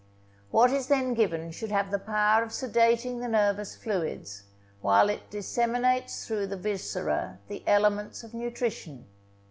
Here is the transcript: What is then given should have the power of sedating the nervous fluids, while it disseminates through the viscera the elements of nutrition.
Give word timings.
What 0.49 0.71
is 0.71 0.87
then 0.87 1.13
given 1.13 1.51
should 1.51 1.69
have 1.69 1.91
the 1.91 1.99
power 1.99 2.41
of 2.41 2.49
sedating 2.49 3.19
the 3.19 3.27
nervous 3.27 3.75
fluids, 3.75 4.45
while 4.81 5.09
it 5.11 5.29
disseminates 5.29 6.25
through 6.25 6.47
the 6.47 6.57
viscera 6.57 7.37
the 7.49 7.61
elements 7.67 8.23
of 8.23 8.33
nutrition. 8.33 9.05